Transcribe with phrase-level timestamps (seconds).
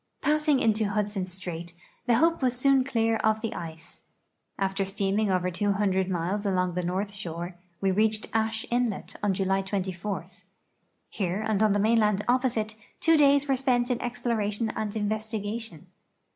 [0.23, 1.75] Passing into Hudson strait,
[2.07, 4.01] the Hope was soon clear of the ice.
[4.57, 9.61] After steaming over 200 miles along the north shore, we reached Ashe inlet on July
[9.61, 10.25] 24.
[11.07, 15.85] Here and on the mainland opposite two days were spent in exploration and investigation.